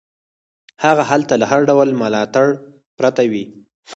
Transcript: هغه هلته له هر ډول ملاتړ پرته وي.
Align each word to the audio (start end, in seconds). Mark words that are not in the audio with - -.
هغه 0.83 1.03
هلته 1.11 1.33
له 1.41 1.45
هر 1.51 1.61
ډول 1.69 1.89
ملاتړ 2.01 2.47
پرته 2.97 3.23
وي. 3.31 3.45